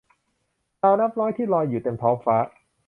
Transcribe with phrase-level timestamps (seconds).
[0.81, 2.37] ดาวนับร้อยที่ลอยอยู่เต็มท้องฟ้า